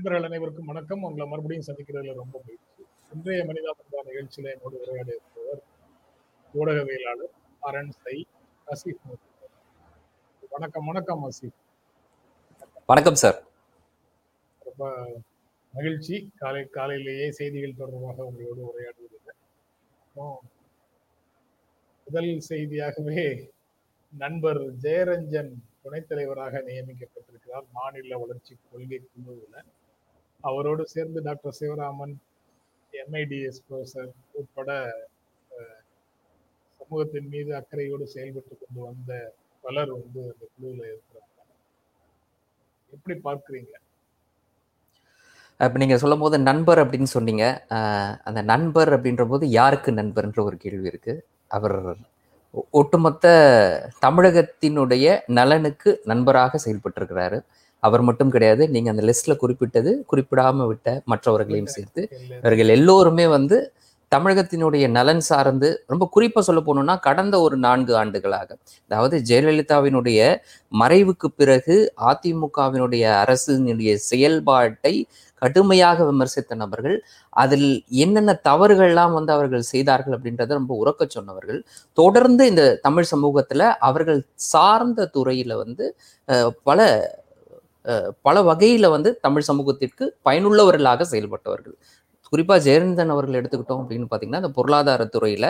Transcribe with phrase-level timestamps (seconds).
[0.00, 1.02] நண்பர்கள் அனைவருக்கும் வணக்கம்.
[1.02, 2.84] உங்களை மறுபடியும் சந்திக்கிறதுல ரொம்ப மகிழ்ச்சி.
[3.14, 5.60] இன்றைய மனிதாபந்தா நிகழ்ச்சியில என்னோடு உரையாட இருப்பவர்
[6.54, 8.26] ஊடகவியலாளர் அரண் சை
[8.66, 9.12] அசீஃப்.
[10.50, 11.58] வணக்கம் வணக்கம் அசீஃப்
[12.86, 13.42] வணக்கம் சார்.
[14.58, 15.10] ரொம்ப
[15.74, 16.30] மகிழ்ச்சி.
[16.36, 19.36] காலை காலையிலேயே செய்திகள் தொடர்பாக உங்களோடு உரையாடுவதில்லை.
[22.04, 23.26] முதல் செய்தியாகவே
[24.12, 27.68] நண்பர் ஜெயரஞ்சன் துணைத் தலைவராக நியமிக்கப்பட்டிருக்கிறார்.
[27.72, 29.62] மாநில வளர்ச்சி கொள்கை குழுவில்.
[30.44, 32.14] அவரோடு சேர்ந்து டாக்டர் சிவராமன்
[32.92, 34.70] எம்ஐடிஎஸ் ப்ரொஃபசர் உட்பட
[36.80, 39.12] சமூகத்தின் மீது அக்கறையோடு செயல்பட்டு கொண்டு வந்த
[39.64, 41.26] பலர் வந்து அந்த குழுவில் இருக்கிறாங்க.
[42.92, 43.72] எப்படி பார்க்குறீங்க?
[45.60, 47.44] இப்போ நீங்கள் சொல்லும் போது நண்பர் அப்படின்னு சொன்னீங்க.
[47.76, 51.14] அஹ், அந்த நண்பர் அப்படின்ற போது யாருக்கு நண்பர்ன்ற ஒரு கேள்வி இருக்கு.
[51.50, 51.76] அவர்
[52.72, 53.26] ஒட்டுமொத்த
[54.06, 55.06] தமிழகத்தினுடைய
[55.38, 57.38] நலனுக்கு நண்பராக செயல்பட்டிருக்கிறாரு.
[57.82, 58.62] அவர் மட்டும் கிடையாது.
[58.74, 62.02] நீங்க அந்த லிஸ்ட்ல குறிப்பிட்டது குறிப்பிடாம விட்ட மற்றவர்களையும் சேர்த்து
[62.38, 63.58] இவர்கள் எல்லோருமே வந்து
[64.12, 68.48] தமிழகத்தினுடைய நலன் சார்ந்து ரொம்ப குறிப்பா சொல்ல போனோம்னா கடந்த ஒரு நான்கு ஆண்டுகளாக
[68.90, 70.20] அதாவது ஜெயலலிதாவினுடைய
[70.72, 71.76] மறைவுக்கு பிறகு
[72.10, 74.94] அதிமுகவினுடைய அரசினுடைய செயல்பாட்டை
[75.42, 76.96] கடுமையாக விமர்சித்த நபர்கள்
[77.32, 77.68] அதில்
[78.02, 81.60] என்னென்ன தவறுகள்லாம் வந்து அவர்கள் செய்தார்கள் அப்படின்றத ரொம்ப உறக்க சொன்னவர்கள்.
[81.98, 84.20] தொடர்ந்து இந்த தமிழ் சமூகத்துல அவர்கள்
[84.50, 85.86] சார்ந்த துறையில வந்து
[86.62, 86.80] பல
[88.26, 91.76] பல வகையில் வந்து தமிழ் சமூகத்திற்கு பயனுள்ளவர்களாக செயல்பட்டவர்கள்.
[92.32, 95.48] குறிப்பாக ஜெயந்தன் அவர்கள் எடுத்துக்கிட்டோம் அப்படின்னு பார்த்தீங்கன்னா இந்த பொருளாதாரத்துறையில்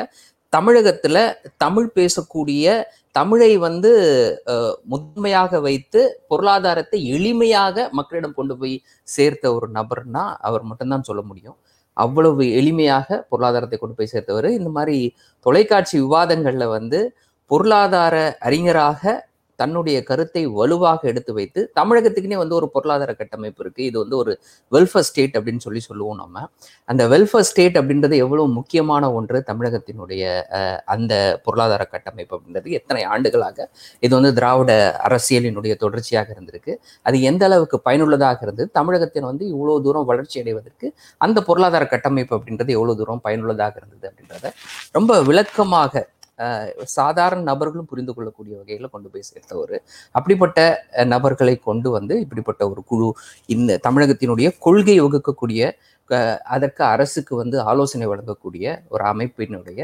[0.53, 1.23] தமிழகத்தில்
[1.64, 2.64] தமிழ் பேசக்கூடிய
[3.19, 3.90] தமிழை வந்து
[4.92, 8.74] முதன்மையாக வைத்து பொருளாதாரத்தை எளிமையாக மக்களிடம் கொண்டு போய்
[9.14, 11.57] சேர்த்த ஒரு நபர்னா அவர் மட்டும்தான் சொல்ல முடியும்.
[11.96, 14.48] அவ்வளவு எளிமையாக பொருளாதாரத்தை கொண்டு போய் சேர்த்தவர்.
[14.58, 14.98] இந்த மாதிரி
[15.46, 17.01] தொலைக்காட்சி விவாதங்களில் வந்து
[17.51, 18.17] பொருளாதார
[18.48, 19.02] அறிஞராக
[19.62, 24.32] தன்னுடைய கருத்தை வலுவாக எடுத்து வைத்து தமிழகத்துக்குனே வந்து ஒரு பொருளாதார கட்டமைப்பு இருக்குது இது வந்து ஒரு
[24.72, 26.44] வெல்ஃபேர் ஸ்டேட் அப்படின்னு சொல்லி சொல்லுவோம் நம்ம.
[26.88, 30.22] அந்த வெல்ஃபேர் ஸ்டேட் அப்படின்றது எவ்வளோ முக்கியமான ஒன்று தமிழகத்தினுடைய
[30.94, 31.12] அந்த
[31.46, 33.68] பொருளாதார கட்டமைப்பு அப்படின்றது எத்தனை ஆண்டுகளாக
[34.06, 34.72] இது வந்து திராவிட
[35.08, 36.74] அரசியலினுடைய தொடர்ச்சியாக இருந்திருக்கு.
[37.06, 38.68] அது எந்த அளவுக்கு பயனுள்ளதாக இருந்தது?
[38.78, 40.86] தமிழகத்தின் வந்து இவ்வளோ தூரம் வளர்ச்சி அடைவதற்கு
[41.27, 44.48] அந்த பொருளாதார கட்டமைப்பு அப்படின்றது எவ்வளோ தூரம் பயனுள்ளதாக இருந்தது அப்படின்றத
[44.98, 46.02] ரொம்ப விளக்கமாக
[46.92, 49.77] சாதாரண நபர்களும் புரிந்து கொள்ளக்கூடிய வகையில் கொண்டு போய் சேர்த்தவர்
[50.14, 50.58] அப்படிப்பட்ட
[51.11, 53.08] நபர்களை கொண்டு வந்து இப்படிப்பட்ட ஒரு குழு
[53.48, 54.28] இந்த தமிழகத்தினுடைய
[54.61, 55.62] கொள்கை வகுக்கக்கூடிய
[56.51, 59.80] அதற்கு அரசுக்கு வந்து ஆலோசனை வழங்கக்கூடிய ஒரு அமைப்பினுடைய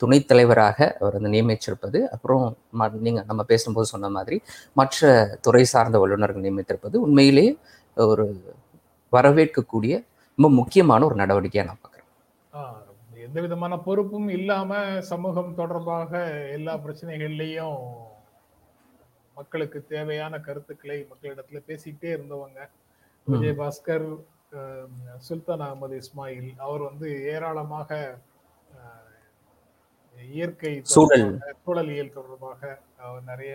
[0.00, 2.42] துணைத் தலைவராக அவர் வந்து நியமிச்சிருப்பது அப்புறம்
[2.78, 4.36] ம- நீங்க நம்ம பேசும்போது சொன்ன மாதிரி
[4.76, 5.04] மற்ற
[5.40, 7.52] துறை சார்ந்த வல்லுநர்கள் நியமித்திருப்பது உண்மையிலேயே
[7.96, 8.24] ஒரு
[9.12, 9.94] வரவேற்கக்கூடிய
[10.38, 12.08] ரொம்ப முக்கியமான ஒரு நடவடிக்கையாக நான் பார்க்குறேன்.
[13.26, 16.12] எந்த விதமான பொறுப்பும் இல்லாம சமூகம் தொடர்பாக
[16.56, 17.80] எல்லா பிரச்சனைகள்லையும்
[19.36, 22.60] மக்களுக்கு தேவையான கருத்துக்களை மக்களிடத்துல பேசிக்கிட்டே இருந்தவங்க.
[23.26, 24.06] விஜயபாஸ்கர்
[25.26, 27.90] சுல்தான் அகமது இஸ்மாயில் அவர் வந்து ஏராளமாக
[30.36, 31.26] இயற்கை சூழல்.
[31.64, 32.60] சூழலியல் தொடர்பாக
[33.06, 33.54] அவர் நிறைய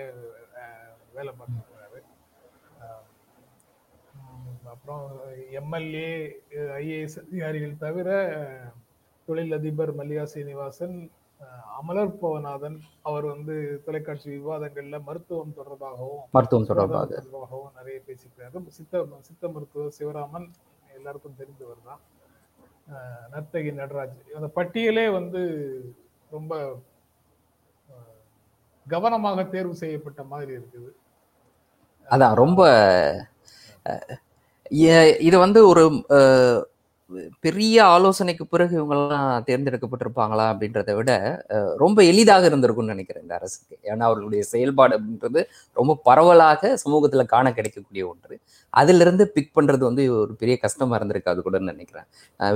[1.15, 2.01] வேலை பார்த்துருக்காரு
[4.73, 5.05] அப்புறம்
[5.59, 6.11] எம்எல்ஏ
[6.81, 8.09] ஐஏஎஸ் அதிகாரிகள் தவிர
[9.21, 10.95] அஹ், தொழில் அதிபர் மல்லிகா சீனிவாசன்
[11.77, 13.53] அமலர் பவநாதன் அவர் வந்து
[13.85, 17.09] தொலைக்காட்சி விவாதங்கள்ல மருத்துவம் தொடர்பாகவும் மருத்துவம் தொடர்பாக.
[17.15, 20.47] தொடர்பாகவும் நிறைய பேசிக்கிறாரு சித்த சித்த மருத்துவர் சிவராமன்
[20.89, 22.01] எல்லாருக்கும் தெரிந்தவர் தான்.
[23.33, 24.15] நர்த்தகி நடராஜ்.
[24.37, 25.41] அந்த பட்டியலே வந்து
[26.31, 26.53] ரொம்ப
[28.87, 30.89] கவனமாக தேர்வு செய்யப்பட்ட மாதிரி இருக்குது.
[32.09, 32.61] அதான் ரொம்ப
[35.23, 35.83] இது வந்து ஒரு
[37.45, 41.11] பெரிய ஆலோசனைக்கு பிறகு இவங்கெல்லாம் தேர்ந்தெடுக்கப்பட்டிருப்பாங்களா அப்படின்றத விட
[41.83, 43.75] ரொம்ப எளிதாக இருந்திருக்கும்னு நினைக்கிறேன் இந்த அரசுக்கு.
[43.83, 45.41] ஏன்னா அவர்களுடைய செயல்பாடு அப்படின்றது
[45.79, 48.37] ரொம்ப பரவலாக சமூகத்துல காண கிடைக்கக்கூடிய ஒன்று.
[48.69, 52.07] அதிலிருந்து பிக் பண்றது வந்து ஒரு பெரிய கஷ்டமா இருந்திருக்காது கூட நினைக்கிறேன்.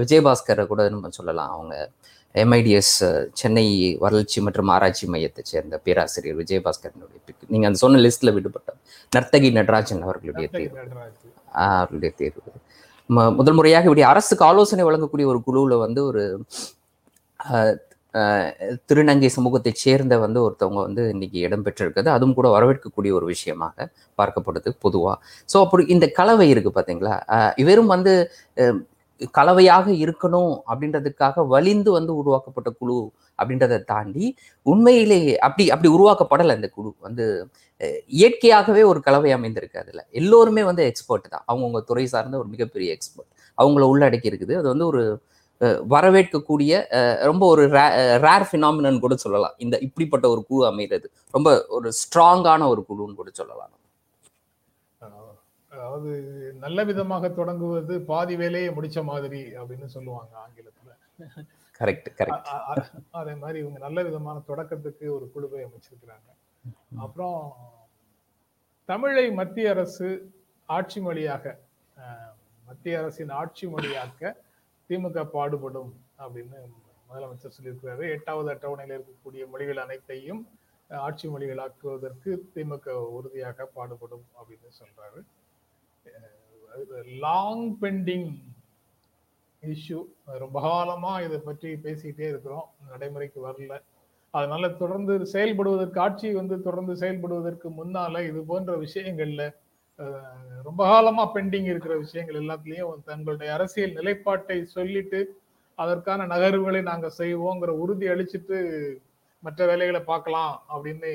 [0.03, 1.53] விஜயபாஸ்கரை கூட நம்ம சொல்லலாம்.
[1.57, 1.75] அவங்க
[2.43, 2.95] எம்ஐடிஎஸ்
[3.39, 3.65] சென்னை
[3.99, 8.73] வளர்ச்சி மற்றும் ஆராய்ச்சி மையத்தை சேர்ந்த பேராசிரியர் விஜயபாஸ்கரனுடைய பிக் நீங்க அந்த சொன்ன லிஸ்ட்ல விடுபட்ட
[9.11, 10.79] நர்த்தகி நடராஜன் அவர்களுடைய தேர்வு.
[11.67, 12.41] அவர்களுடைய தேர்வு.
[13.09, 16.23] முதல் முறையாக இப்படி அரசுக்கு ஆலோசனை வழங்கக்கூடிய ஒரு குழுவில் வந்து ஒரு
[18.89, 23.87] திருநங்கை சமூகத்தைச் சேர்ந்த வந்து ஒருத்தவங்க வந்து இன்னைக்கு இடம்பெற்றிருக்கிறது அதுவும் கூட வரவேற்கக்கூடிய ஒரு விஷயமாக
[24.19, 25.17] பார்க்கப்படுது பொதுவாக
[25.49, 27.15] ஸோ அப்படி இந்த கலவை இருக்கு பார்த்தீங்களா
[27.55, 28.13] இவரும் வெறும் வந்து
[29.37, 32.97] கலவையாக இருக்கணும் அப்படின்றதுக்காக வலிந்து வந்து உருவாக்கப்பட்ட குழு
[33.39, 34.25] அப்படின்றத தாண்டி
[34.65, 36.91] உண்மையிலேயே அப்படி அப்படி உருவாக்கப்படலை இந்த குழு.
[37.07, 37.25] வந்து
[38.19, 40.03] இயற்கையாகவே ஒரு கலவை அமைந்திருக்கு அதில்.
[40.19, 41.45] எல்லோருமே வந்து எக்ஸ்பர்ட் தான்.
[41.49, 44.53] அவங்கவுங்க துறை சார்ந்த ஒரு மிகப்பெரிய எக்ஸ்பர்ட் அவங்கள உள்ளடக்கி இருக்குது.
[44.61, 45.03] அது வந்து ஒரு
[45.93, 46.71] வரவேற்கக்கூடிய
[47.29, 47.63] ரொம்ப ஒரு
[48.25, 49.55] ரேர் ஃபினாமினன் கூட சொல்லலாம்.
[49.65, 53.71] இந்த இப்படிப்பட்ட ஒரு குழு அமைகிறது ரொம்ப ஒரு ஸ்ட்ராங்கான ஒரு குழுன்னு கூட சொல்லலாம்.
[55.75, 56.11] அதாவது
[56.63, 60.91] நல்ல விதமாக தொடங்குவது பாதி வேலையை முடிச்ச மாதிரி அப்படின்னு சொல்லுவாங்க ஆங்கிலத்துல.
[61.79, 62.49] கரெக்ட் கரெக்ட்
[63.21, 66.29] அதே மாதிரி இவங்க நல்ல விதமான தொடக்கத்துக்கு ஒரு குழுவை அமைச்சிருக்கிறாங்க.
[67.05, 67.39] அப்புறம்
[68.89, 70.07] தமிழை மத்திய அரசு
[70.69, 71.43] ஆட்சி மொழியாக
[72.69, 74.33] மத்திய அரசின் ஆட்சி மொழியாக்க
[74.89, 75.91] திமுக பாடுபடும்
[76.23, 76.59] அப்படின்னு
[77.09, 78.03] முதலமைச்சர் சொல்லியிருக்கிறாரு.
[78.15, 80.41] எட்டாவது அட்டவணையில் இருக்கக்கூடிய மொழிகள் அனைத்தையும்
[80.89, 85.19] ஆட்சி மொழிகளாக்குவதற்கு திமுக உறுதியாக பாடுபடும் அப்படின்னு சொல்றாரு.
[87.25, 88.29] லாங் பெண்டிங்
[89.63, 89.99] இஷ்யூ
[90.43, 92.65] ரொம்ப காலமாக இதை பற்றி பேசிக்கிட்டே இருக்கிறோம்.
[92.91, 93.73] நடைமுறைக்கு வரல.
[94.33, 99.43] அதனால தொடர்ந்து செயல்படுவதற்கு ஆட்சி வந்து தொடர்ந்து செயல்படுவதற்கு முன்னால இது போன்ற விஷயங்கள்ல
[100.63, 105.19] ரொம்ப காலமா பெண்டிங் இருக்கிற விஷயங்கள் எல்லாத்துலயும் தங்களுடைய அரசியல் நிலைப்பாட்டை சொல்லிட்டு
[105.79, 108.57] அதற்கான நகர்வுகளை நாங்க செய்வோங்கிற உறுதி அளிச்சுட்டு
[109.43, 111.11] மற்ற வேலைகளை பார்க்கலாம் அப்படின்னு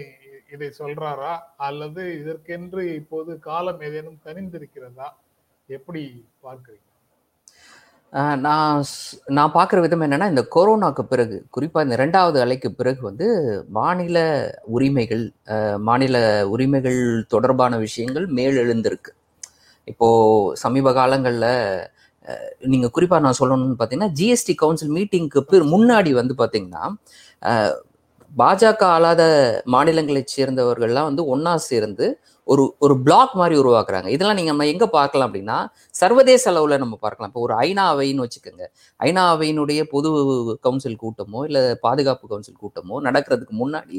[0.51, 1.33] இதை சொல்றாரா?
[1.69, 5.09] அல்லது இதற்கென்று இப்போது காலம் ஏதேனும் கனிந்திருக்கிறதா
[5.69, 6.03] எப்படி
[6.45, 6.87] பார்க்கிறீங்க?
[8.45, 8.79] நான்
[9.37, 13.27] நான் பார்க்குற விதம் என்னென்னா இந்த கொரோனாக்கு பிறகு குறிப்பாக இந்த ரெண்டாவது அலைக்கு பிறகு வந்து
[13.79, 14.19] மாநில
[14.77, 15.25] உரிமைகள்
[15.89, 16.17] மாநில
[16.55, 17.01] உரிமைகள்
[17.35, 19.13] தொடர்பான விஷயங்கள் மேலெழுந்திருக்கு
[19.89, 21.53] இப்போது சமீப காலங்களில்
[22.73, 26.85] நீங்கள் குறிப்பாக நான் சொல்லணும்னு பார்த்தீங்கன்னா ஜிஎஸ்டி கவுன்சில் மீட்டிங்க்கு முன்னாடி வந்து பார்த்தீங்கன்னா
[28.39, 29.23] பாஜக ஆளாத
[29.75, 32.07] மாநிலங்களைச் சேர்ந்தவர்கள்லாம் வந்து ஒன்றா சேர்ந்து
[32.47, 34.09] ஒரு ஒரு பிளாக் மாதிரி உருவாக்குறாங்க.
[34.15, 35.59] இதெல்லாம் நீங்கள் நம்ம எங்கே பார்க்கலாம் அப்படின்னா
[36.01, 37.31] சர்வதேச அளவில் நம்ம பார்க்கலாம்.
[37.31, 38.65] இப்போ ஒரு ஐநா அவைன்னு வச்சுக்கோங்க.
[39.01, 40.11] ஐநா அவையினுடைய பொது
[40.67, 43.99] கவுன்சில் கூட்டமோ இல்லை பாதுகாப்பு கவுன்சில் கூட்டமோ நடக்கிறதுக்கு முன்னாடி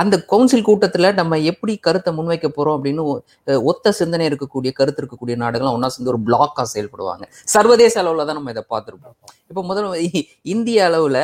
[0.00, 3.02] அந்த கவுன்சில் கூட்டத்தில் நம்ம எப்படி கருத்தை முன்வைக்க போகிறோம் அப்படின்னு
[3.70, 7.24] ஒத்த சிந்தனை இருக்கக்கூடிய கருத்து இருக்கக்கூடிய நாடுகள்லாம் ஒன்றா சேர்ந்து ஒரு பிளாக்காக செயல்படுவாங்க.
[7.54, 9.16] சர்வதேச அளவில் தான் நம்ம இதை பார்த்துருப்போம்.
[9.50, 10.10] இப்போ முதல்ல
[10.54, 11.22] இந்திய அளவில்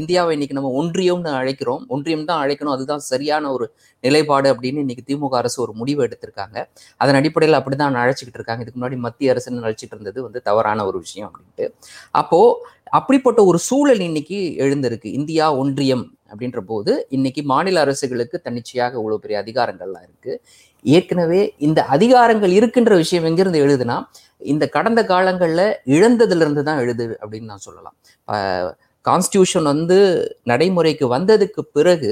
[0.00, 1.82] இந்தியாவை இன்னைக்கு நம்ம ஒன்றியம்னு அழைக்கிறோம்.
[1.94, 2.74] ஒன்றியம் தான் அழைக்கணும்.
[2.76, 3.66] அதுதான் சரியான ஒரு
[4.04, 6.56] நிலைப்பாடு அப்படின்னு இன்னைக்கு திமுக அரசு ஒரு முடிவு எடுத்திருக்காங்க.
[7.02, 8.62] அதன் அடிப்படையில் அப்படிதான் அழைச்சிக்கிட்டு இருக்காங்க.
[8.64, 10.18] இதுக்கு முன்னாடி மத்திய அரசுன்னு அழைச்சிட்டு இருந்தது?
[10.26, 11.66] வந்து தவறான ஒரு விஷயம் அப்படின்ட்டு.
[12.22, 15.08] அப்போது அப்படிப்பட்ட ஒரு சூழல் இன்னைக்கு எழுந்திருக்கு.
[15.20, 20.32] இந்தியா ஒன்றியம் அப்படின்ற போது இன்னைக்கு மாநில அரசுகளுக்கு தன்னிச்சையாக இவ்வளவு பெரிய அதிகாரங்கள்லாம் இருக்கு.
[20.84, 23.96] ஏற்கனவே இந்த அதிகாரங்கள் இருக்கின்ற விஷயம் எங்கிருந்து எழுதுனா
[24.52, 25.66] இந்த கடந்த காலங்களில்
[25.96, 27.96] இழந்ததுல இருந்து தான் எழுது அப்படின்னு நான் சொல்லலாம்.
[29.04, 29.98] கான்ஸ்டியூஷன் வந்து
[30.50, 32.10] நடைமுறைக்கு வந்ததுக்கு பிறகு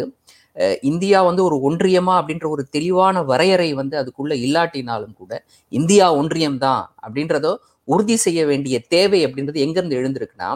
[0.91, 5.33] இந்தியா வந்து ஒரு ஒன்றியமா அப்படின்ற ஒரு தெளிவான வரையறை வந்து அதுக்குள்ள இல்லாட்டினாலும் கூட
[5.73, 7.53] இந்தியா ஒன்றியம் தான் அப்படின்றதோ
[7.89, 10.51] உறுதி செய்ய வேண்டிய தேவை அப்படின்றது எங்கிருந்து எழுந்திருக்குன்னா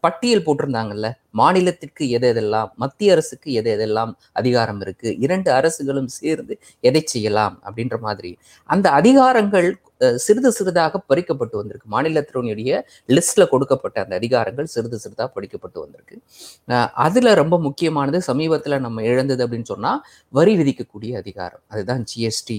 [0.00, 1.08] பட்டியல் போட்டிருந்தாங்கல்ல
[1.38, 7.98] மாநிலத்திற்கு எது எதெல்லாம் மத்திய அரசுக்கு எது எதெல்லாம் அதிகாரம் இருக்கு இரண்டு அரசுகளும் சேர்ந்து எதை செய்யலாம் அப்படின்ற
[7.98, 8.32] மாதிரி.
[8.68, 9.68] அந்த அதிகாரங்கள்
[10.24, 11.88] சிறிது சிறிதாக பறிக்கப்பட்டு வந்திருக்கு.
[11.94, 12.80] மாநிலத்தினுடைய
[13.16, 16.16] லிஸ்ட்ல கொடுக்கப்பட்ட அந்த அதிகாரங்கள் சிறிது சிறிதாக பறிக்கப்பட்டு வந்திருக்கு.
[17.06, 19.92] அதுல ரொம்ப முக்கியமானது சமீபத்தில் நம்ம இழந்தது அப்படின்னு சொன்னா
[20.38, 21.62] வரி விதிக்கக்கூடிய அதிகாரம்.
[21.74, 22.58] அதுதான் ஜிஎஸ்டி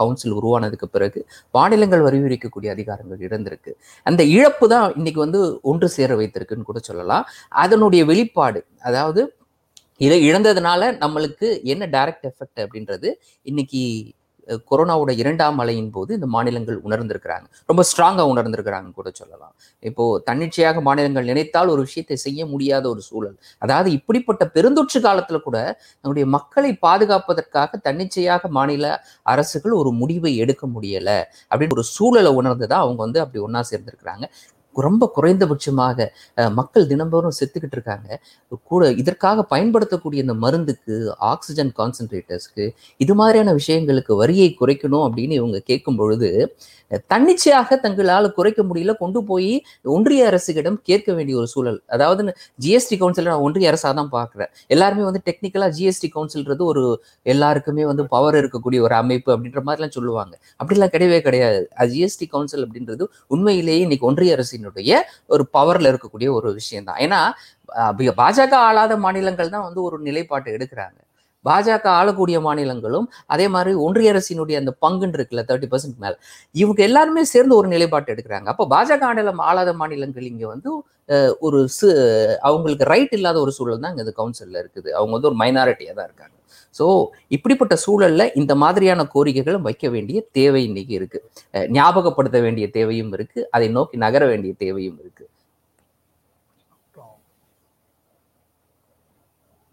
[0.00, 1.22] கவுன்சில் உருவானதுக்கு பிறகு
[1.58, 3.74] மாநிலங்கள் வரி விதிக்கக்கூடிய அதிகாரங்கள் இழந்திருக்கு.
[4.06, 5.42] அந்த இழப்பு தான் இன்னைக்கு வந்து
[5.72, 7.26] ஒன்று சேர வைத்திருக்குன்னு கூட சொல்லலாம்.
[7.64, 9.20] அதனுடைய வெளிப்பாடு அதாவது
[10.06, 13.08] இதை இழந்ததுனால நம்மளுக்கு என்ன டைரக்ட் எஃபெக்ட் அப்படின்றது
[13.46, 13.82] இன்னைக்கு
[14.70, 17.46] கொரோனாவோட இரண்டாம் அலையின் போது இந்த மாநிலங்கள் உணர்ந்திருக்கிறாங்க.
[17.70, 19.54] ரொம்ப ஸ்ட்ராங்காக உணர்ந்திருக்கிறாங்க கூட சொல்லலாம்.
[19.82, 23.36] இப்போ தன்னிச்சையாக மாநிலங்கள் நினைத்தால் ஒரு விஷயத்தை செய்ய முடியாத ஒரு சூழல்.
[23.58, 25.58] அதாவது இப்படிப்பட்ட பெருந்தொற்று காலத்தில் கூட
[26.02, 28.86] நம்முடைய மக்களை பாதுகாப்பதற்காக தன்னிச்சையாக மாநில
[29.34, 31.18] அரசுகள் ஒரு முடிவை எடுக்க முடியலை.
[31.50, 34.26] அப்படின்னு ஒரு சூழலை உணர்ந்து தான் அவங்க வந்து அப்படி ஒன்றா சேர்ந்திருக்கிறாங்க.
[34.86, 36.08] ரொம்ப குறைந்தபட்சமாக
[36.58, 38.08] மக்கள் தினந்தோறும் செத்துக்கிட்டு இருக்காங்க.
[38.70, 40.94] கூட இதற்காக பயன்படுத்தக்கூடிய இந்த மருந்துக்கு
[41.32, 42.66] ஆக்சிஜன் கான்சன்ட்ரேட்டர்ஸ்க்கு
[43.04, 46.30] இது மாதிரியான விஷயங்களுக்கு வரியை குறைக்கணும் அப்படின்னு இவங்க கேட்கும் பொழுது
[47.12, 49.50] தன்னிச்சையாக தங்களால் குறைக்க முடியல கொண்டு போய்
[49.96, 51.78] ஒன்றிய அரசுகளிடம் கேட்க வேண்டிய ஒரு சூழல்.
[51.94, 52.22] அதாவது
[52.64, 54.50] ஜிஎஸ்டி கவுன்சில் நான் ஒன்றிய அரசாக தான் பார்க்குறேன்.
[54.74, 56.82] எல்லாருமே வந்து டெக்னிக்கலாக ஜிஎஸ்டி கவுன்சில்ன்றது ஒரு
[57.32, 60.34] எல்லாருக்குமே வந்து பவர் இருக்கக்கூடிய ஒரு அமைப்பு அப்படின்ற மாதிரிலாம் சொல்லுவாங்க.
[60.60, 61.62] அப்படிலாம் கிடையவே கிடையாது.
[61.80, 64.34] அது ஜிஎஸ்டி கவுன்சில் அப்படின்றது உண்மையிலேயே இன்னைக்கு ஒன்றிய
[64.70, 64.96] அவர்களுடைய
[65.34, 67.20] ஒரு பவர்ல இருக்கக்கூடிய ஒரு விஷயம் தான் ஏன்னா
[68.20, 70.98] பாஜக ஆளாத மாநிலங்கள் தான் வந்து ஒரு நிலைப்பாட்டை எடுக்கிறாங்க.
[71.44, 76.14] பாஜக ஆளக்கூடிய மாநிலங்களும் அதே மாதிரி ஒன்றிய அரசினுடைய அந்த பங்குன்னு இருக்குல்ல தேர்ட்டி பர்சன்ட் மேல
[76.62, 78.46] இவங்க எல்லாருமே சேர்ந்து ஒரு நிலைப்பாட்டு எடுக்கிறாங்க.
[78.52, 80.70] அப்போ பாஜக ஆண்டலம் ஆளாத மாநிலங்கள் இங்க வந்து
[81.46, 81.88] ஒரு சு
[82.48, 84.90] அவங்களுக்கு ரைட் இல்லாத ஒரு சூழல் தான் இங்க இந்த கவுன்சில்ல இருக்குது.
[84.98, 86.34] அவங்க வந்து ஒரு மைனாரிட்டியா தான் இருக்காங்க.
[86.78, 86.86] ஸோ
[87.36, 91.20] இப்படிப்பட்ட சூழலில் இந்த மாதிரியான கோரிக்கைகளும் வைக்க வேண்டிய தேவை இன்னைக்கு இருக்கு.
[91.78, 93.40] ஞாபகப்படுத்த வேண்டிய தேவையும் இருக்கு.
[93.56, 95.26] அதை நோக்கி நகர வேண்டிய தேவையும் இருக்கு.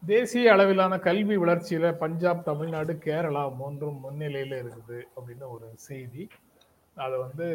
[0.04, 6.24] தேசிய அளவிலான கல்வி வளர்ச்சியில பஞ்சாப் தமிழ்நாடு கேரளா மூன்றும் முன்னிலையில இருக்குது அப்படின்னு ஒரு செய்தி.
[6.98, 7.48] அதை வந்து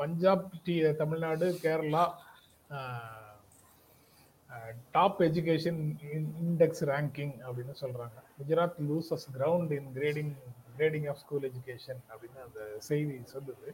[0.00, 2.04] Punjab D Tamil Nadu Kerala
[4.92, 5.80] top education
[6.46, 8.18] index ranking அப்படின்னு சொல்றாங்க.
[8.38, 10.32] Gujarat loses ground in grading
[10.78, 13.68] grading of school education அப்படின்னு அந்த செய்தி சொல்லுது.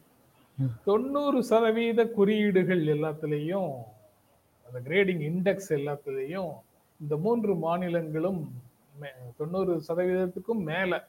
[0.84, 3.72] தொண்ணூறு சதவீத குறியீடுகள் எல்லாத்துலேயும்
[4.66, 6.52] அந்த கிரேடிங் இண்டெக்ஸ் எல்லாத்துலேயும்
[7.00, 8.42] இந்த மூன்று மாநிலங்களும்
[9.36, 11.08] தொண்ணூறு சதவீதத்துக்கும் மேல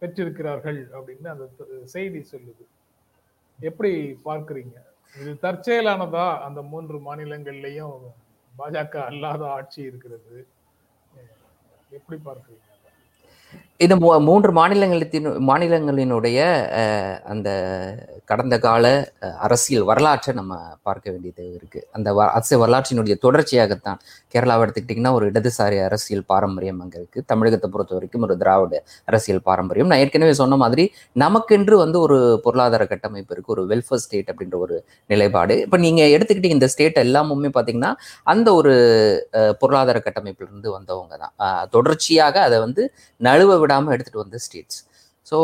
[0.00, 1.46] பெற்றிருக்கிறார்கள் அப்படின்னு அந்த
[1.94, 2.64] செய்தி சொல்லுது.
[3.58, 3.92] எப்படி
[4.24, 4.76] பார்க்கறீங்க?
[5.16, 6.38] இது தற்செயலானதா?
[6.38, 7.96] அந்த மூன்று மாநிலங்கள்லயும்
[8.58, 10.34] பாஜக அல்லாத ஆட்சி இருக்கிறது.
[11.90, 12.66] எப்படி பார்க்குறீங்க?
[13.80, 16.38] இந்த மூ- மூன்று மாநிலங்களின் மாநிலங்களினுடைய
[17.22, 17.50] அந்த
[18.24, 21.86] கடந்த கால அரசியல் வரலாற்றை நம்ம பார்க்க வேண்டியது இருக்கு.
[21.92, 23.98] அந்த வ- அரசியல் வரலாற்றினுடைய தொடர்ச்சியாகத்தான்
[24.32, 27.22] கேரளாவை எடுத்துக்கிட்டிங்கன்னா ஒரு இடதுசாரி அரசியல் பாரம்பரியம் அங்கே இருக்கு.
[27.26, 29.88] தமிழகத்தை பொறுத்த வரைக்கும் ஒரு திராவிட அரசியல் பாரம்பரியம்.
[29.88, 30.84] நான் ஏற்கனவே சொன்ன மாதிரி
[31.18, 33.52] நமக்கென்று வந்து ஒரு பொருளாதார கட்டமைப்பு இருக்கு.
[33.52, 35.60] ஒரு வெல்ஃபேர் ஸ்டேட் அப்படின்ற ஒரு நிலைப்பாடு.
[35.60, 38.74] இப்போ நீங்க எடுத்துக்கிட்டீங்க இந்த ஸ்டேட் எல்லாமுமே பார்த்தீங்கன்னா அந்த ஒரு
[39.58, 41.68] பொருளாதார கட்டமைப்பிலிருந்து வந்தவங்க தான்.
[41.70, 44.80] தொடர்ச்சியாக அதை வந்து நழுவ விட விடாமல் எடுத்துகிட்டு வந்த ஸ்டேட்ஸ்
[45.30, 45.38] ஸோ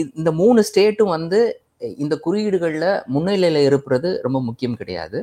[0.00, 1.40] இந்த மூணு ஸ்டேட்டும் வந்து
[2.02, 5.18] இந்த குறியீடுகளில் முன்னிலையில் இருப்பது ரொம்ப முக்கியம் கிடையாது.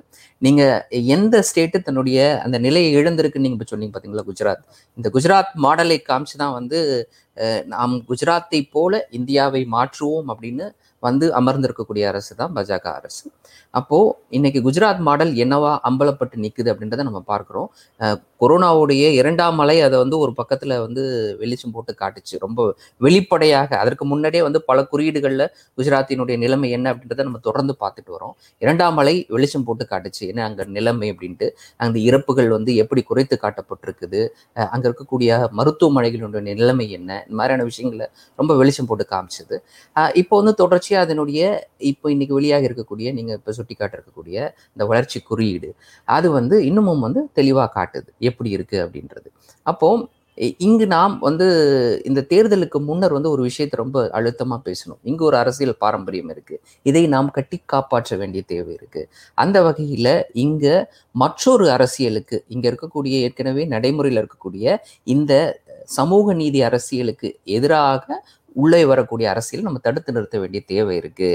[0.45, 4.63] நீங்கள் எந்த ஸ்டேட்டு தன்னுடைய அந்த நிலையை இழந்திருக்குன்னு நீங்கள் இப்போ சொன்னீங்க பார்த்தீங்களா குஜராத்.
[4.97, 6.79] இந்த குஜராத் மாடலை காமிச்சு தான் வந்து
[7.73, 10.67] நாம் குஜராத்தை போல இந்தியாவை மாற்றுவோம் அப்படின்னு
[11.03, 13.23] வந்து அமர்ந்திருக்கக்கூடிய அரசு தான் பாஜக அரசு.
[13.79, 13.97] அப்போ
[14.37, 17.69] இன்னைக்கு குஜராத் மாடல் என்னவா அம்பலப்பட்டு நிற்குது அப்படின்றத நம்ம பார்க்குறோம்.
[18.41, 21.03] கொரோனாவுடைய இரண்டாம் மலை அதை வந்து ஒரு பக்கத்துல வந்து
[21.41, 22.35] வெளிச்சம் போட்டு காட்டுச்சு.
[22.45, 22.59] ரொம்ப
[23.05, 25.45] வெளிப்படையாக அதற்கு முன்னாடியே வந்து பல குறியீடுகளில்
[25.77, 28.33] குஜராத்தினுடைய நிலைமை என்ன அப்படின்றத நம்ம தொடர்ந்து பார்த்துட்டு வரோம்.
[28.65, 30.23] இரண்டாம் மலை வெளிச்சம் போட்டு காட்டுச்சு.
[30.31, 31.49] என்ன அங்கே நிலைமை அப்படின்ட்டு
[31.85, 34.21] அந்த இறப்புகள் வந்து எப்படி குறைத்து காட்டப்பட்டிருக்குது?
[34.73, 37.11] அங்கே இருக்கக்கூடிய மருத்துவமனைகளுடைய நிலைமை என்ன?
[37.27, 38.07] இந்த மாதிரியான விஷயங்களை
[38.39, 39.57] ரொம்ப வெளிச்சம் போட்டு காமிச்சது.
[40.23, 41.41] இப்போ வந்து தொடர்ச்சியாக அதனுடைய
[41.93, 45.75] இப்போ இன்னைக்கு வெளியாக இருக்கக்கூடிய நீங்கள் இப்போ சுட்டி காட்டிருக்கக்கூடிய இந்த வளர்ச்சி குறியீடு.
[46.05, 48.07] அது வந்து இன்னமும் வந்து தெளிவாக காட்டுது.
[48.19, 49.25] எப்படி இருக்கு அப்படின்றது.
[49.63, 54.99] அப்போ இ- இங்கு நாம் வந்து இந்த தேர்தலுக்கு முன்னர் வந்து ஒரு விஷயத்தை ரொம்ப அழுத்தமாக பேசணும்.
[55.03, 56.61] இங்கு ஒரு அரசியல் பாரம்பரியம் இருக்கு.
[56.83, 59.09] இதை நாம் கட்டி காப்பாற்ற வேண்டிய தேவை இருக்கு.
[59.33, 68.27] அந்த வகையில் இங்க மற்றொரு அரசியலுக்கு இங்க இருக்கக்கூடிய ஏற்கனவே நடைமுறையில் இருக்கக்கூடிய இந்த சமூக நீதி அரசியலுக்கு எதிராக
[68.61, 71.29] உள்ளே வரக்கூடிய அரசியல் நம்ம தடுத்து நிறுத்த வேண்டிய தேவை இருக்கு.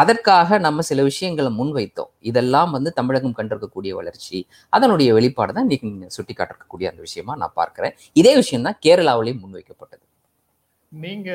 [0.00, 2.10] அதற்காக நம்ம சில விஷயங்களை முன்வைத்தோம்.
[2.30, 4.40] இதெல்லாம் வந்து தமிழகம் கண்டிருக்கக்கூடிய வளர்ச்சி.
[4.78, 7.96] அதனுடைய வெளிப்பாடு தான் இன்னைக்கு நீங்க சுட்டி காட்டிருக்கக்கூடிய அந்த விஷயமா நான் பார்க்கிறேன்.
[8.22, 10.04] இதே விஷயம் தான் கேரளாவிலையும் முன்வைக்கப்பட்டது.
[10.92, 11.30] நீங்க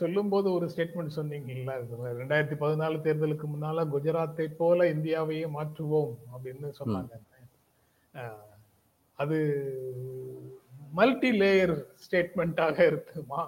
[0.00, 1.72] சொல்லும்போது ஒரு ஸ்டேட்மெண்ட் சொன்னீங்கல்ல
[2.20, 7.12] ரெண்டாயிரத்தி பதினாலு தேர்தலுக்கு முன்னால குஜராத்தை போல இந்தியாவையே மாற்றுவோம் அப்படின்னு சொன்னாங்க.
[9.18, 9.38] அது
[10.98, 11.74] மல்டி லேயர்
[12.04, 13.42] ஸ்டேட்மெண்ட்டாக இருக்குமா?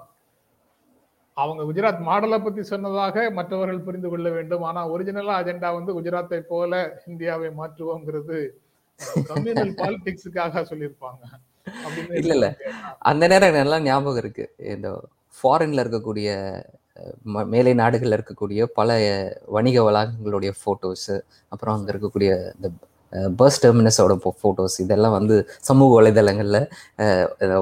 [1.37, 4.65] அவங்க குஜராத் மாடலை பத்தி சொன்னதாக மற்றவர்கள் புரிந்து கொள்ள வேண்டும்.
[4.69, 6.73] ஆனா ஒரிஜினலா அஜெண்டா வந்து குஜராத்தை போல
[7.07, 8.39] இந்தியாவை மாற்றுவோங்கிறது
[9.29, 11.23] கம்யூனல் பாலிடிக்ஸுக்காக சொல்லியிருப்பாங்க.
[12.21, 12.47] இல்ல, இல்ல.
[13.11, 14.45] அந்த நேரம் நல்லா ஞாபகம் இருக்கு.
[14.75, 14.89] இந்த
[15.35, 16.29] ஃபாரின்ல இருக்கக்கூடிய
[17.55, 18.91] மேலை நாடுகள்ல இருக்கக்கூடிய பல
[19.57, 21.11] வணிக வளாகங்களுடைய போட்டோஸ்
[21.53, 22.69] அப்புறம் அங்க இருக்கக்கூடிய இந்த
[23.41, 25.37] பஸ் டெர்மினஸோட ஃபோட்டோஸ் இதெல்லாம் வந்து
[25.69, 26.59] சமூக வலைதளங்கள்ல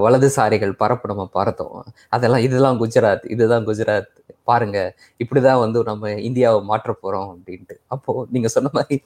[0.04, 1.78] வலதுசாரிகள் பரப்பு நம்ம பார்த்தோம்
[2.16, 4.10] அதெல்லாம் இதெல்லாம் குஜராத் இதுதான் குஜராத்.
[4.50, 4.78] பாருங்க
[5.22, 7.74] இப்படிதான் வந்து நம்ம இந்தியாவை மாற்ற போறோம் அப்படின்ட்டு.
[7.94, 8.96] அப்போ நீங்க சொன்ன மாதிரி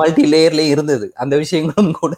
[0.00, 1.06] மல்டி லேயர்லயே இருந்தது.
[1.22, 2.14] அந்த விஷயங்களும் கூட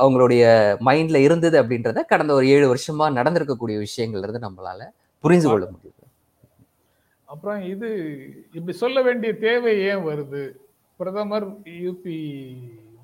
[0.00, 0.42] அவங்களுடைய
[0.88, 4.80] மைண்ட்ல இருந்தது அப்படின்றத கடந்த ஒரு ஏழு வருஷமா நடந்திருக்கக்கூடிய விஷயங்கள்ல இருந்து நம்மளால
[5.24, 5.96] புரிந்து கொள்ள முடியுது.
[7.28, 7.88] அப்புறம் இது
[8.58, 10.42] இப்படி சொல்ல வேண்டிய தேவை ஏன் வருது?
[11.00, 11.46] பிரதமர்
[11.82, 12.16] யூபி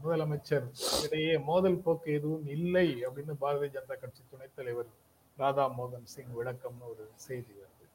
[0.03, 0.67] முதலமைச்சர்
[1.05, 4.91] இடையே மோதல் போக்கு எதுவும் இல்லை அப்படின்னு பாரதிய ஜனதா கட்சி துணைத் தலைவர்
[5.39, 7.87] ராதா மோகன் சிங் விளக்கம்னு ஒரு செய்தி வருது.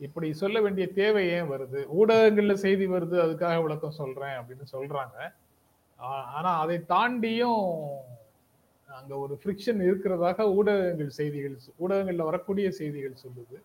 [0.00, 1.80] இப்படி சொல்ல வேண்டிய தேவை ஏன் வருது?
[1.98, 5.18] ஊடகங்கள்ல செய்தி வருது அதுக்காக விளக்கம் சொல்றேன் அப்படின்னு சொல்றாங்க.
[6.38, 7.66] ஆனா அதை தாண்டியும்
[8.98, 13.58] அங்க ஒரு ஃப்ரிக்ஷன் இருக்கிறதாக ஊடகங்கள் செய்திகள் ஊடகங்கள்ல வரக்கூடிய செய்திகள் சொல்லுது.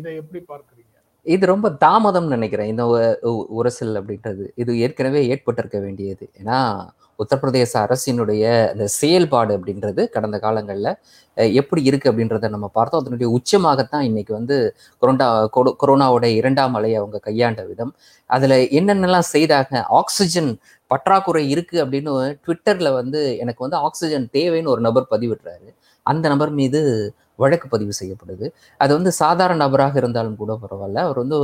[0.00, 0.87] இதை எப்படி பார்க்குறீங்க?
[1.22, 2.66] இது ரொம்ப தாமதம் நினைக்கிறேன்.
[2.66, 3.18] இந்த
[3.56, 4.44] உரசல் அப்படின்றது.
[4.54, 6.30] இது ஏற்கனவே ஏற்பட்டிருக்க வேண்டியது.
[6.44, 6.86] ஏன்னா
[7.18, 10.96] உத்தரப்பிரதேச அரசினுடைய அந்த செயல்பாடு அப்படின்றது கடந்த காலங்களில்
[11.34, 13.00] எப்படி இருக்கு அப்படின்றத நம்ம பார்த்தோம்.
[13.00, 17.94] அதனுடைய உச்சமாகத்தான் இன்னைக்கு வந்து கொரோனா கொடு- கொரோனாவோட இரண்டாம் அலையை அவங்க கையாண்ட விதம்.
[18.26, 19.82] அதில் என்னென்னலாம் செய்தாங்க?
[19.88, 25.74] ஆக்சிஜன் பற்றாக்குறை இருக்கு அப்படின்னு ட்விட்டரில் வந்து எனக்கு வந்து ஆக்சிஜன் தேவைன்னு ஒரு நபர் பதிவிடுறாரு.
[26.02, 28.46] அந்த நபர் மீது வழக்கு பதிவு செய்யப்படுது.
[28.82, 31.02] அது வந்து சாதாரண நபராக இருந்தாலும் கூட பரவாயில்ல.
[31.06, 31.36] அவர் வந்து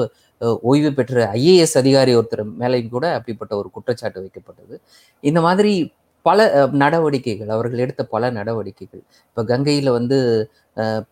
[0.71, 4.75] ஓய்வு பெற்ற ஐஏஎஸ் அதிகாரி ஒருத்தர் மேலேயும் கூட அப்படிப்பட்ட ஒரு குற்றச்சாட்டு வைக்கப்பட்டது.
[5.31, 5.75] இந்த மாதிரி
[6.27, 6.41] பல
[6.83, 9.03] நடவடிக்கைகள் அவர்கள் எடுத்த பல நடவடிக்கைகள்.
[9.31, 10.19] இப்போ கங்கையில் வந்து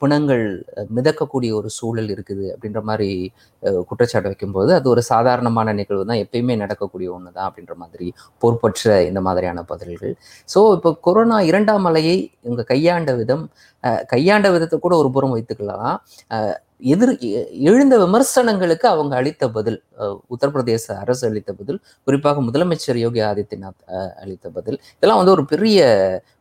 [0.02, 0.44] பிணங்கள்
[0.96, 3.08] மிதக்கக்கூடிய ஒரு சூழல் இருக்குது அப்படின்ற மாதிரி
[3.86, 6.22] குற்றச்சாட்டு வைக்கும்போது அது ஒரு சாதாரணமான நிகழ்வு தான்.
[6.24, 8.08] எப்பயுமே நடக்கக்கூடிய ஒன்று தான் அப்படின்ற மாதிரி
[8.42, 8.70] பொறுப்பற்ற
[9.10, 10.14] இந்த மாதிரியான பதில்கள்.
[10.48, 12.16] ஸோ இப்போ கொரோனா இரண்டாம் அலையை
[12.46, 13.46] இவங்க கையாண்ட விதம்
[14.12, 15.94] கையாண்ட விதத்தை கூட ஒரு புறம் வைத்துக்கலாம்
[16.30, 16.56] அஹ்,
[16.92, 17.12] எதிர்
[17.68, 19.78] எழுந்த விமர்சனங்களுக்கு அவங்க அளித்த பதில்
[20.32, 23.82] உத்தரப்பிரதேச அரசு அளித்த பதில் குறிப்பாக முதலமைச்சர் யோகி ஆதித்யநாத்
[24.22, 25.80] அளித்த பதில் இதெல்லாம் வந்து ஒரு பெரிய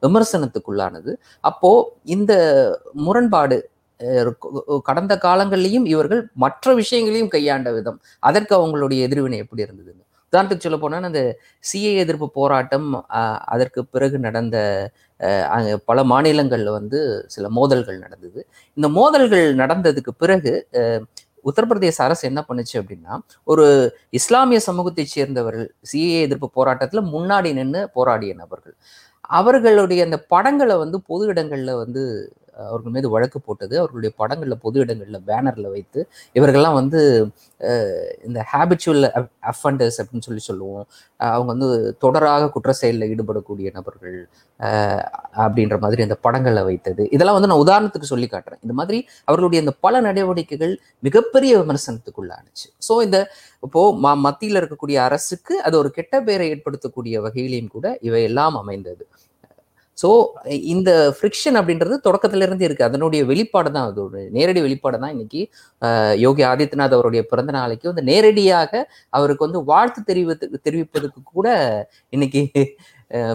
[0.05, 1.11] விமர்சனத்துக்குள்ளானது.
[1.43, 1.71] அப்போ
[2.15, 2.33] இந்த
[3.12, 3.60] முரண்பாடு
[4.89, 8.00] கடந்த காலங்கள்லையும் இவர்கள் மற்ற விஷயங்களையும் கையாண்ட விதம்.
[8.30, 9.91] அதற்கு அவங்களுடைய எதிர்வினை எப்படி இருந்தது?
[10.34, 11.22] உதாரணத்துக்கு சொல்ல போனால் அந்த
[11.70, 12.86] சிஏ எதிர்ப்பு போராட்டம்
[13.53, 14.58] அதற்கு பிறகு நடந்த
[15.89, 17.00] பல மாநிலங்களில் வந்து
[17.34, 18.39] சில மோதல்கள் நடந்தது.
[18.77, 20.53] இந்த மோதல்கள் நடந்ததுக்கு பிறகு
[21.50, 23.13] உத்தரப்பிரதேச அரசு என்ன பண்ணுச்சு அப்படின்னா
[23.51, 23.65] ஒரு
[24.20, 28.75] இஸ்லாமிய சமூகத்தை சேர்ந்தவர்கள் சிஏ எதிர்ப்பு போராட்டத்தில் முன்னாடி நின்று போராடிய நபர்கள்.
[29.39, 32.03] அவர்களுடைய அந்த படங்களை வந்து பொது இடங்களில் வந்து
[32.70, 36.00] அவர்கள் மீது வழக்கு போட்டது அவர்களுடைய படங்களில் பொது இடங்களில் பேனரில் வைத்து
[36.39, 37.00] இவர்கள்லாம் வந்து
[38.27, 39.06] இந்த ஹேபிச்சுவல்
[39.51, 40.86] அஃபண்டர்ஸ் அப்படின்னு சொல்லி சொல்லுவோம்.
[41.34, 41.70] அவங்க வந்து
[42.03, 44.18] தொடராக குற்ற செயலில் ஈடுபடக்கூடிய நபர்கள்
[45.44, 47.03] அப்படின்ற மாதிரி அந்த படங்களை வைத்தது.
[47.15, 48.62] இதெல்லாம் வந்து நான் உதாரணத்துக்கு சொல்லி காட்டுறேன்.
[48.65, 49.00] இந்த மாதிரி
[49.30, 50.74] அவர்களுடைய இந்த பல நடவடிக்கைகள்
[51.08, 52.68] மிகப்பெரிய விமர்சனத்துக்குள்ளானுச்சு.
[52.88, 53.20] ஸோ இந்த
[53.65, 59.03] இப்போ ம மத்தியில் இருக்கக்கூடிய அரசுக்கு அது ஒரு கெட்ட பெயரை ஏற்படுத்தக்கூடிய வகையிலையும் கூட இவை எல்லாம் அமைந்தது.
[60.01, 60.10] ஸோ
[60.74, 65.41] இந்த ஃப்ரிக்ஷன் அப்படின்றது தொடக்கத்திலிருந்து இருக்குது அதனுடைய வெளிப்பாடு தான் அது ஒரு நேரடி வெளிப்பாடு தான் இன்னைக்கு
[66.25, 68.72] யோகி ஆதித்யநாத் அவருடைய பிறந்த நாளைக்கு வந்து நேரடியாக
[69.20, 71.48] அவருக்கு வந்து வாழ்த்து தெரிவித்து தெரிவிப்பதற்கு கூட
[72.17, 72.43] இன்னைக்கு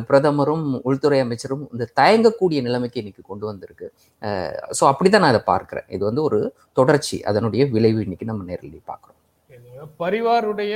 [0.09, 3.87] பிரதமரும் உள்துறை அமைச்சரும் இந்த தயங்கக்கூடிய நிலைமைக்கு இன்னைக்கு கொண்டு வந்திருக்கு.
[4.79, 5.87] ஸோ அப்படிதான் நான் அதை பார்க்குறேன்.
[5.97, 6.41] இது வந்து ஒரு
[6.81, 7.19] தொடர்ச்சி.
[7.31, 9.19] அதனுடைய விளைவு இன்னைக்கு நம்ம நேரடி பார்க்குறோம்.
[10.03, 10.75] பரிவாருடைய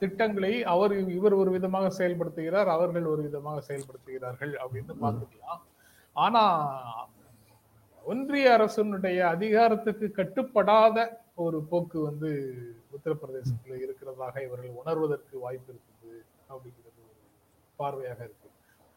[0.00, 5.62] திட்டங்களை அவர் இவர் ஒரு விதமாக செயல்படுத்துகிறார் அவர்கள் ஒரு விதமாக செயல்படுத்துகிறார்கள் அப்படின்னு பார்த்துக்கலாம்.
[6.16, 6.42] ஆனா
[8.04, 10.98] ஒன்றிய அரசினுடைய அதிகாரத்துக்கு கட்டுப்படாத
[11.46, 12.30] ஒரு போக்கு வந்து
[12.96, 16.16] உத்தரப்பிரதேசத்துல இருக்கிறதாக இவர்கள் உணர்வதற்கு வாய்ப்பு இருக்குது
[16.52, 17.20] அப்படிங்கிறது ஒரு
[17.80, 18.48] பார்வையாக இருக்கு.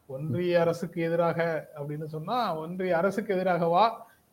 [0.08, 1.38] ஒன்றிய அரசுக்கு எதிராக
[1.78, 3.84] அப்படின்னு சொன்னா ஒன்றிய அரசுக்கு எதிராகவா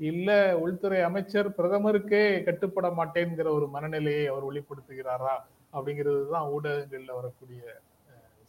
[0.10, 0.30] இல்ல
[0.64, 5.34] உள்துறை அமைச்சர் பிரதமருக்கே கட்டுப்பட மாட்டேங்கிற ஒரு மனநிலையை அவர் வெளிப்படுத்துகிறாரா?
[5.74, 7.62] அப்படிங்கிறது தான் ஊடகங்கள்ல வரக்கூடிய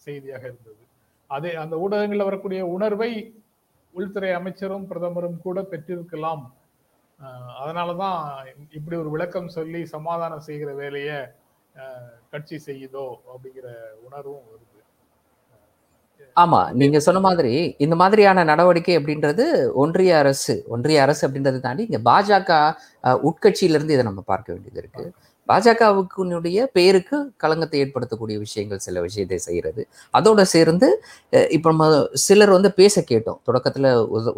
[0.06, 0.82] செய்தியாக இருந்தது.
[1.30, 3.10] அதே அந்த ஊடகங்கள்ல வரக்கூடிய உணர்வை
[3.94, 6.42] உள்துறை அமைச்சரும் பிரதமரும் கூட பெற்றிருக்கலாம்.
[7.20, 8.20] அஹ், அதனாலதான்
[8.72, 11.18] இப்படி ஒரு விளக்கம் சொல்லி சமாதானம் செய்கிற வேலையை
[12.32, 13.66] கட்சி செய்யுதோ அப்படிங்கிற
[14.06, 14.68] உணர்வும் வருது.
[16.36, 19.44] ஆமா நீங்க சொன்ன மாதிரி இந்த மாதிரியான நடவடிக்கை அப்படின்றது
[19.80, 22.50] ஒன்றிய அரசு ஒன்றிய அரசு அப்படின்றத தாண்டி இங்க பாஜக
[23.04, 25.04] அஹ், உட்கட்சியில இருந்து இதை நம்ம பார்க்க வேண்டியது இருக்கு.
[25.48, 29.82] பாஜகவுக்குனுடைய பேருக்கு களங்கத்தை ஏற்படுத்தக்கூடிய விஷயங்கள் சில விஷயத்தை செய்கிறது.
[30.18, 30.88] அதோட சேர்ந்து
[31.56, 31.86] இப்போ நம்ம
[32.26, 33.38] சிலர் வந்து பேச கேட்டோம்.
[33.48, 33.90] தொடக்கத்தில்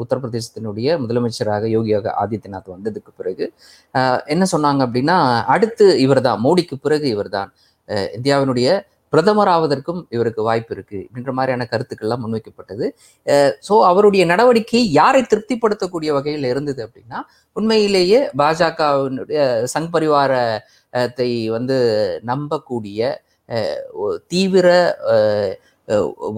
[0.02, 3.46] உத்தரப்பிரதேசத்தினுடைய முதலமைச்சராக யோகியாக ஆதித்யநாத் வந்ததுக்கு பிறகு
[4.34, 5.18] என்ன சொன்னாங்க அப்படின்னா
[5.56, 7.32] அடுத்து இவர்தான் மோடிக்கு பிறகு இவர்தான்.
[7.34, 7.50] தான்
[8.16, 8.68] இந்தியாவினுடைய
[9.14, 12.86] பிரதமர் ஆவதற்கும் இவருக்கு வாய்ப்பு இருக்கு அப்படின்ற மாதிரியான கருத்துக்கள்லாம் முன்வைக்கப்பட்டது.
[13.66, 17.20] ஸோ அவருடைய நடவடிக்கை யாரை திருப்திப்படுத்தக்கூடிய வகையில் இருந்தது அப்படின்னா
[17.56, 19.42] உண்மையிலேயே பாஜகவினுடைய
[19.74, 21.76] சங் பரிவாரத்தை வந்து
[22.32, 23.12] நம்பக்கூடிய
[24.32, 24.68] தீவிர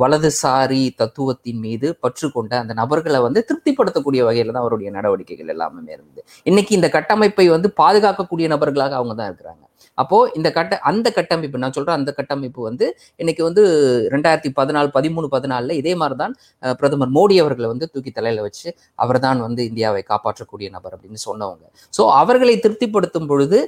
[0.00, 6.22] வலதுசாரி தத்துவத்தின் மீது பற்று கொண்ட அந்த நபர்களை வந்து திருப்திப்படுத்தக்கூடிய வகையில தான் அவருடைய நடவடிக்கைகள் எல்லாமே இருந்தது.
[6.50, 9.64] இன்னைக்கு இந்த கட்டமைப்பை வந்து பாதுகாக்கக்கூடிய நபர்களாக அவங்க தான் இருக்கிறாங்க.
[10.02, 12.86] அப்போ இந்த கட்ட அந்த கட்டமைப்பு நான் சொல்றேன் அந்த கட்டமைப்பு வந்து
[13.22, 13.62] இன்னைக்கு வந்து
[14.14, 16.34] ரெண்டாயிரத்தி பதினாலு பதிமூணு பதினாலுல இதே மாதிரி தான்
[16.80, 18.68] பிரதமர் மோடி அவர்களை வந்து தூக்கி தலையில வச்சு
[19.04, 21.64] அவர்தான் வந்து இந்தியாவை காப்பாற்றக்கூடிய நபர் அப்படின்னு சொன்னவங்க.
[21.96, 23.60] ஸோ அவர்களை திருப்திப்படுத்தும் பொழுது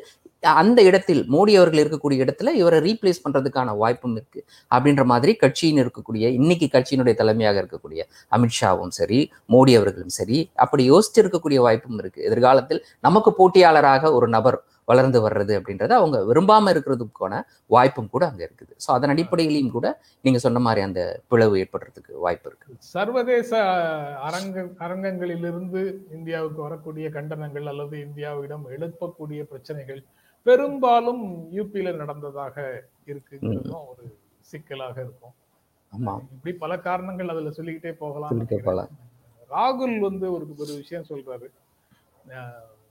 [0.60, 4.40] அந்த இடத்தில் மோடி அவர்கள் இருக்கக்கூடிய இடத்துல இவரை ரீப்ளேஸ் பண்றதுக்கான வாய்ப்பும் இருக்கு.
[4.70, 8.00] அப்படின்ற மாதிரி கட்சியின் இருக்கக்கூடிய இன்னைக்கு கட்சியினுடைய தலைமையாக இருக்கக்கூடிய
[8.36, 9.20] அமித்ஷாவும் சரி
[9.54, 12.20] மோடி அவர்களும் சரி அப்படி யோசிச்சு இருக்கக்கூடிய வாய்ப்பும் இருக்கு.
[12.28, 14.58] எதிர்காலத்தில் நமக்கு போட்டியாளராக ஒரு நபர்
[14.88, 17.40] வளர்ந்து வர்றது அப்படின்றத அவங்க விரும்பாம இருக்கிறதுக்கான
[17.76, 18.72] வாய்ப்பும் கூட அங்க இருக்குது.
[18.84, 19.88] ஸோ அதன் அடிப்படையிலையும் கூட
[20.24, 22.76] நீங்க சொன்ன மாதிரி அந்த பிளவு ஏற்படுறதுக்கு வாய்ப்பு இருக்கு.
[22.94, 23.50] சர்வதேச
[24.28, 25.82] அரங்க அரங்கங்களிலிருந்து
[26.18, 30.00] இந்தியாவுக்கு வரக்கூடிய கண்டனங்கள் அல்லது இந்தியாவிடம் எழுப்பக்கூடிய பிரச்சனைகள்
[30.46, 31.22] பெரும்பாலும்
[31.58, 32.56] யூபியில நடந்ததாக
[33.10, 34.04] இருக்குங்கிறதும் ஒரு
[34.50, 35.34] சிக்கலாக இருக்கும்.
[35.92, 36.14] ஆமா.
[36.34, 38.32] இப்படி பல காரணங்கள் அதுல சொல்லிக்கிட்டே போகலாம்.
[39.50, 41.46] ராகுல் வந்து ஒரு ஒரு விஷயம் சொல்றாரு.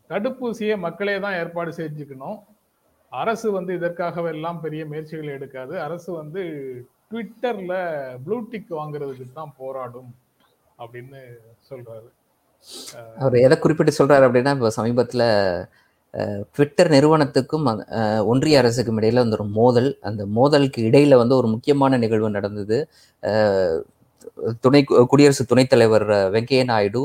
[0.10, 2.38] தடுப்பூசியை மக்களே தான் ஏற்பாடு செஞ்சுக்கணும்.
[3.12, 5.74] அரசு வந்து இதற்காகவெல்லாம் பெரிய முயற்சிகளை எடுக்காது.
[5.82, 6.42] அரசு வந்து
[7.12, 7.74] ட்விட்டர்ல
[8.26, 10.10] ப்ளூடிக் வாங்குறதுக்கு தான் போராடும்
[10.80, 11.20] அப்படின்னு
[11.70, 12.08] சொல்றாரு.
[13.18, 15.24] அவர் எதை குறிப்பிட்டு சொல்றாரு அப்படின்னா இப்போ சமீபத்துல
[16.54, 17.66] ட்விட்டர் நிறுவனத்துக்கும்
[18.32, 19.90] ஒன்றிய அரசுக்கும் இடையில வந்து ஒரு மோதல்.
[20.10, 22.78] அந்த மோதலுக்கு இடையில வந்து ஒரு முக்கியமான நிகழ்வு நடந்தது.
[24.64, 27.04] துணை குடியரசு துணைத் தலைவர் அஹ், வெங்கையா நாயுடு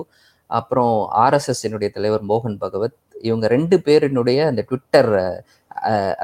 [0.59, 2.97] அப்புறம் ஆர்எஸ்எஸ் என்னுடைய தலைவர் மோகன் பகவத்
[3.29, 5.13] இவங்க ரெண்டு பேரினுடைய அந்த ட்விட்டர்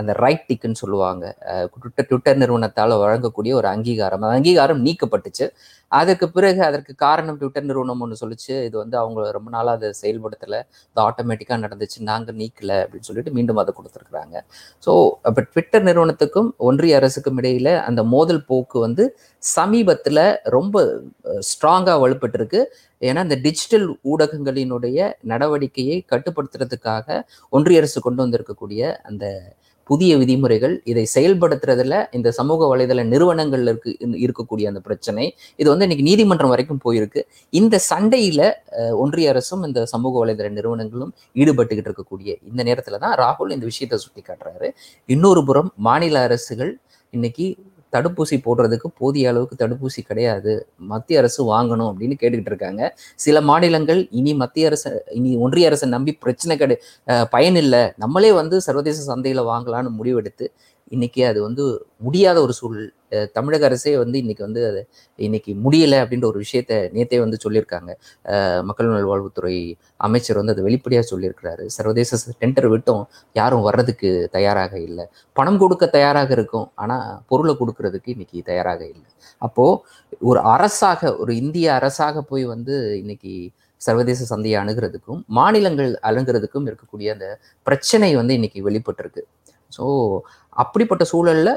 [0.00, 1.24] அந்த ரைட் டிக்குன்னு சொல்லுவாங்க.
[1.74, 4.22] ட்விட்டர் ட்விட்டர் நிறுவனத்தால் வழங்கக்கூடிய ஒரு அங்கீகாரம்.
[4.22, 5.46] அந்த அங்கீகாரம் நீக்கப்பட்டுச்சு.
[5.92, 8.55] அதுக்கு பிறகு அதற்கு காரணம் ட்விட்டர் நிறுவனம் ஒன்று சொல்லிச்சு.
[8.68, 10.61] இது வந்து அவங்க ரொம்ப நாளாக அதை செயல்படுத்தலை.
[10.90, 11.98] இது ஆட்டோமேட்டிக்காக நடந்துச்சு.
[12.11, 14.37] நாங்கள் நீக்கலை அப்படின்னு சொல்லிட்டு மீண்டும் அதை கொடுத்துருக்குறாங்க.
[14.87, 14.92] ஸோ
[15.29, 19.07] அப்போ ட்விட்டர் நிறுவனத்துக்கும் ஒன்றிய அரசுக்கும் இடையில அந்த மோதல் போக்கு வந்து
[19.42, 20.24] சமீபத்தில்
[20.57, 20.77] ரொம்ப
[21.51, 22.61] ஸ்ட்ராங்காக வலுப்பட்டிருக்கு.
[23.09, 24.98] ஏன்னா இந்த டிஜிட்டல் ஊடகங்களினுடைய
[25.33, 27.18] நடவடிக்கையை கட்டுப்படுத்துறதுக்காக
[27.57, 29.24] ஒன்றிய அரசு கொண்டு வந்திருக்கக்கூடிய அந்த
[29.90, 33.92] புதிய விதிமுறைகள் இதை செயல்படுத்துறதுல இந்த சமூக வலைதள நிறுவனங்கள்ல இருக்கு
[34.24, 35.24] இருக்கக்கூடிய அந்த பிரச்சனை.
[35.61, 37.22] இது வந்து இன்னைக்கு நீதிமன்றம் வரைக்கும் போயிருக்கு.
[37.53, 38.40] இந்த சண்டையில
[39.05, 44.22] ஒன்றிய அரசும் இந்த சமூக வலைதள நிறுவனங்களும் ஈடுபட்டுக்கிட்டு இருக்கக்கூடிய இந்த நேரத்துல தான் ராகுல் இந்த விஷயத்தை சுட்டி
[44.24, 44.70] காட்டுறாரு
[45.09, 46.72] இன்னொரு புறம் மாநில அரசுகள்
[47.12, 47.46] இன்னைக்கு
[47.92, 50.53] தடுப்பூசி போடுறதுக்கு போதிய அளவுக்கு தடுப்பூசி கிடையாது.
[50.77, 52.83] மத்திய அரசு வாங்கணும் அப்படின்னு கேட்டுக்கிட்டு இருக்காங்க.
[53.14, 58.33] சில மாநிலங்கள் இனி மத்திய அரசு இனி ஒன்றிய அரசை நம்பி பிரச்சனை கிடை அஹ் பயன் இல்லை நம்மளே
[58.33, 60.46] வந்து சர்வதேச சந்தையில் வாங்கலாம்னு முடிவெடுத்து
[60.94, 61.64] இன்னைக்கு அது வந்து
[62.07, 62.79] முடியாத ஒரு சூழ்
[63.37, 64.81] தமிழக அரசே வந்து இன்னைக்கு வந்து அது
[65.27, 67.90] இன்னைக்கு முடியல அப்படின்ற ஒரு விஷயத்த நேத்தே வந்து சொல்லியிருக்காங்க.
[68.68, 69.55] மக்கள் நல்வாழ்வுத்துறை
[70.07, 71.64] அமைச்சர் வந்து அதை வெளிப்படையாக சொல்லியிருக்கிறாரு.
[71.77, 73.03] சர்வதேச டெண்டர் விட்டும்
[73.40, 75.07] யாரும் வர்றதுக்கு தயாராக இல்லை.
[75.38, 76.66] பணம் கொடுக்க தயாராக இருக்கும்.
[76.83, 79.09] ஆனால் பொருளை கொடுக்கறதுக்கு இன்னைக்கு தயாராக இல்லை.
[79.46, 79.66] அப்போ
[80.31, 83.33] ஒரு அரசாக ஒரு இந்திய அரசாக போய் வந்து இன்னைக்கு
[83.81, 87.27] சர்வதேச சந்தையை அணுகிறதுக்கும் மாநிலங்கள் அணுகிறதுக்கும் இருக்கக்கூடிய அந்த
[87.66, 89.22] பிரச்சனை வந்து இன்னைக்கு வெளிப்பட்டிருக்கு.
[89.72, 89.85] ஸோ
[90.57, 91.52] அப்படிப்பட்ட சூழலில்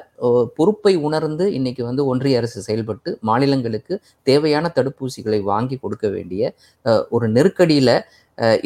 [0.56, 3.93] பொறுப்பை உணர்ந்து இன்னைக்கு வந்து ஒன்றிய அரசு செயல்பட்டு மாநிலங்களுக்கு
[4.28, 6.52] தேவையான தடுப்பூசிகளை வாங்கி கொடுக்க வேண்டிய
[7.10, 7.95] ஒரு நெருக்கடியில்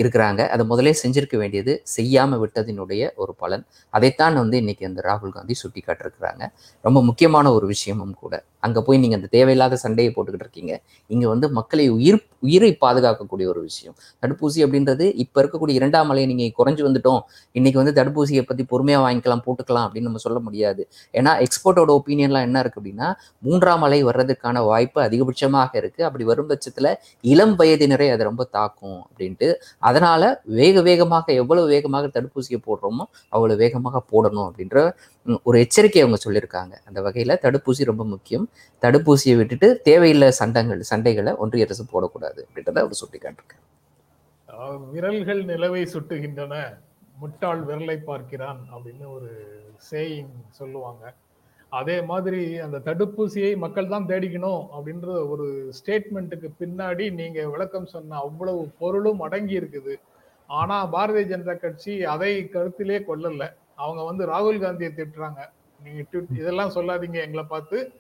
[0.01, 0.41] இருக்கிறாங்க.
[0.54, 3.63] அதை முதலே செஞ்சிருக்க வேண்டியது செய்யாமல் விட்டதினுடைய ஒரு பலன்.
[3.93, 6.43] அதைத்தான் வந்து இன்னைக்கு அந்த ராகுல் காந்தி சுட்டி காட்டிருக்கிறாங்க
[6.84, 8.36] ரொம்ப முக்கியமான ஒரு விஷயமும் கூட.
[8.65, 10.73] அங்கே போய் நீங்கள் அந்த தேவையில்லாத சண்டையை போட்டுக்கிட்டு இருக்கீங்க.
[11.13, 13.95] இங்கே வந்து மக்களை உயிர் உயிரை பாதுகாக்கக்கூடிய ஒரு விஷயம்.
[14.23, 17.21] தடுப்பூசி அப்படின்றது இப்போ இருக்கக்கூடிய இரண்டாம் அலையை நீங்கள் குறைஞ்சு வந்துட்டோம்.
[17.58, 20.82] இன்னைக்கு வந்து தடுப்பூசியை பற்றி பொறுமையாக வாங்கிக்கலாம் போட்டுக்கலாம் அப்படின்னு நம்ம சொல்ல முடியாது.
[21.19, 23.10] ஏன்னா எக்ஸ்போர்ட்டோட ஒப்பீனியன்லாம் என்ன இருக்குது அப்படின்னா
[23.47, 26.91] மூன்றாம் அலை வர்றதுக்கான வாய்ப்பு அதிகபட்சமாக இருக்குது அப்படி வரும் பட்சத்தில்
[27.34, 29.49] இளம் வயதினரை அதை ரொம்ப தாக்கும் அப்படின்ட்டு
[29.87, 30.21] அதனால
[30.59, 34.77] வேக வேகமாக எவ்வளவு வேகமாக தடுப்பூசியை போடுறோமோ அவ்வளவு வேகமாக போடணும் அப்படின்ற
[35.47, 36.73] ஒரு எச்சரிக்கை அவங்க சொல்லியிருக்காங்க.
[36.87, 38.47] அந்த வகையில தடுப்பூசி ரொம்ப முக்கியம்.
[38.83, 43.63] தடுப்பூசியை விட்டுட்டு தேவையில்லை சண்டங்கள் சண்டைகளை ஒன்றிய அரசு போடக்கூடாது அப்படின்றத அவர் சுட்டி காட்டிருக்காரு
[44.93, 46.53] விரல்கள் நிலவை சுட்டுகின்றன.
[47.21, 49.29] முட்டாள் விரலை பார்க்கிறான் அப்படின்னு ஒரு
[49.89, 51.03] சேயிங் சொல்லுவாங்க.
[51.69, 58.67] அதே மாதிரி அந்த தடுப்பூசியை மக்கள் தான் தேடிக்கணும் அப்படின்ற ஒரு ஸ்டேட்மெண்ட்டுக்கு பின்னாடி நீங்க விளக்கம் சொன்ன அவ்வளவு
[58.78, 59.95] பொருளும் அடங்கி இருக்குது.
[60.47, 63.43] ஆனா பாரதிய ஜனதா கட்சி அதை கருத்திலே கொள்ளல.
[63.75, 65.41] அவங்க வந்து ராகுல் காந்தியை திட்டுறாங்க.
[65.80, 67.91] நீங்க ட்விட் இதெல்லாம் சொல்லாதீங்க எங்களை பார்த்து.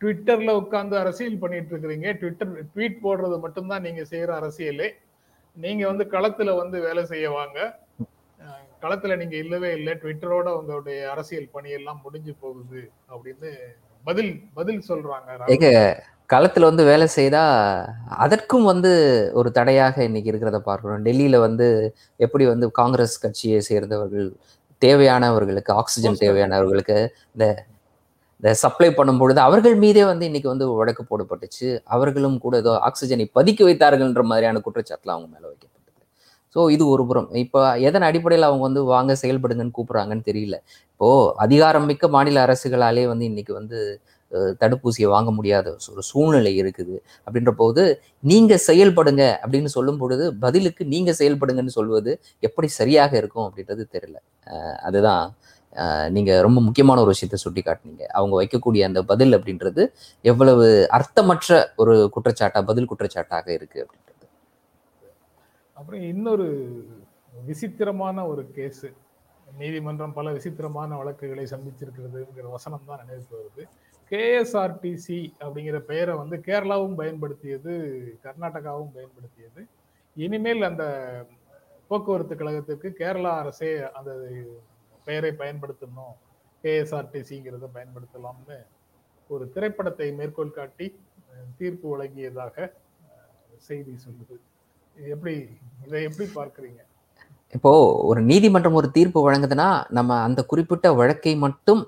[0.00, 2.18] ட்விட்டர்ல உட்கார்ந்து அரசியல் பண்ணிட்டு இருக்கிறீங்க.
[2.18, 4.90] ட்விட்டர் ட்வீட் போடுறது மட்டும்தான் நீங்க செய்யற அரசியலே.
[5.52, 7.81] நீங்க வந்து களத்துல வந்து வேலை செய்ய வாங்க.
[8.82, 13.50] களத்துல நீங்க இல்லவே இல்லை ட்விட்டரோட உங்களுடைய அரசியல் பணியெல்லாம் முடிஞ்சு போகுது அப்படின்னு
[14.04, 15.30] பதில் பதில் சொல்றாங்க
[16.30, 17.42] களத்துல வந்து வேலை செய்தா
[18.24, 18.90] அதற்கும் வந்து
[19.32, 21.02] ஒரு தடையாக இன்னைக்கு இருக்கிறத பார்க்கிறோம்.
[21.06, 21.66] டெல்லியில வந்து
[22.20, 24.28] எப்படி வந்து காங்கிரஸ் கட்சியை சேர்ந்தவர்கள்
[24.82, 26.20] தேவையானவர்களுக்கு ஆக்சிஜன்.
[26.24, 26.96] தேவையானவர்களுக்கு
[27.34, 27.46] இந்த
[28.42, 31.68] இந்த சப்ளை பண்ணும்பொழுது அவர்கள் மீதே வந்து இன்னைக்கு வந்து வழக்கு போடப்பட்டுச்சு.
[31.94, 35.81] அவர்களும் கூட ஏதோ ஆக்சிஜனை பதுக்கி வைத்தார்கள்ன்ற மாதிரியான குற்றச்சாட்டுலாம் அவங்க மேல வைக்கப்பட்டது
[36.56, 37.28] ஸோ இது ஒரு புறம்.
[37.42, 40.56] இப்போ எதன் அடிப்படையில் அவங்க வந்து வாங்க செயல்படுங்கன்னு கூப்பிடுறாங்கன்னு தெரியல.
[40.92, 41.08] இப்போ
[41.44, 43.78] அதிகாரம் மிக்க மாநில அரசுகளாலே வந்து இன்னைக்கு வந்து
[44.62, 46.94] தடுப்பூசியை வாங்க முடியாத ஒரு சூழ்நிலை இருக்குது.
[47.26, 47.82] அப்படின்ற போது
[48.24, 52.12] நீங்க செயல்படுங்க அப்படின்னு சொல்லும் பொழுது பதிலுக்கு நீங்க செயல்படுங்கன்னு சொல்வது
[52.42, 54.18] எப்படி சரியாக இருக்கும் அப்படின்றது தெரியல.
[54.52, 55.24] அஹ், அதுதான்
[55.72, 59.82] நீங்கள் நீங்க ரொம்ப முக்கியமான ஒரு விஷயத்த சுட்டி காட்டினீங்க அவங்க வைக்கக்கூடிய அந்த பதில் அப்படின்றது
[60.24, 60.66] எவ்வளவு
[60.98, 61.50] அர்த்தமற்ற
[61.82, 64.11] ஒரு குற்றச்சாட்டா பதில் குற்றச்சாட்டாக இருக்கு அப்படின்றது.
[65.82, 66.44] அப்புறம் இன்னொரு
[67.46, 68.88] விசித்திரமான ஒரு கேஸு.
[69.60, 73.62] நீதிமன்றம் பல விசித்திரமான வழக்குகளை சந்திச்சிருக்கிறதுங்கிற வசனம் தான் நினைவுக்கு வருது.
[74.10, 77.72] கேஎஸ்ஆர்டிசி அப்படிங்கிற பெயரை வந்து கேரளாவும் பயன்படுத்தியது
[78.26, 79.62] கர்நாடகாவும் பயன்படுத்தியது.
[80.16, 80.84] இனிமேல் அந்த
[81.90, 84.12] போக்குவரத்து கழகத்திற்கு கேரளா அரசே அந்த
[85.08, 86.14] பெயரை பயன்படுத்தணும்.
[86.64, 88.60] கேஎஸ்ஆர்டிசிங்கிறத பயன்படுத்தலாம்னு
[89.30, 90.88] ஒரு திரைப்படத்தை மேற்கோள் காட்டி
[91.58, 92.70] தீர்ப்பு வழங்கியதாக
[93.68, 94.36] செய்தி சொல்லுது.
[95.14, 95.34] எப்படி
[95.86, 96.80] இதை எப்படி பார்க்கறீங்க?
[97.56, 97.72] இப்போ
[98.10, 101.80] ஒரு நீதிமன்றம் ஒரு தீர்ப்பு வழங்குதுன்னா நம்ம அந்த குறிப்பிட்ட வழக்கை மட்டும்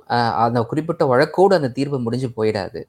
[0.47, 2.81] அந்த குறிப்பிட்ட வழக்கோடு அந்த தீர்ப்பு முடிஞ்சு போயிடாது.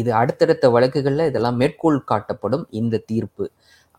[0.00, 3.44] இது அடுத்தடுத்த வழக்குகள்ல இதெல்லாம் மேற்கோள் காட்டப்படும் இந்த தீர்ப்பு.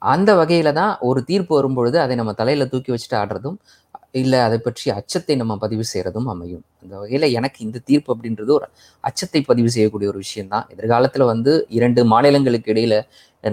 [0.02, 3.58] அந்த வகையில தான் ஒரு தீர்ப்பு வரும்பொழுது அதை நம்ம தலையில தூக்கி வச்சுட்டு ஆடுறதும்
[4.22, 6.64] இல்லை அதை பற்றி அச்சத்தை நம்ம பதிவு செய்கிறதும் அமையும்.
[6.84, 8.68] அந்த வகையில் எனக்கு இந்த தீர்ப்பு அப்படின்றது ஒரு
[9.08, 10.68] அச்சத்தை பதிவு செய்யக்கூடிய ஒரு விஷயம்தான்.
[10.74, 13.00] எதிர்காலத்தில் வந்து இரண்டு மாநிலங்களுக்கு இடையில்